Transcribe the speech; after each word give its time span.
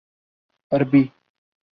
عربی 0.71 1.13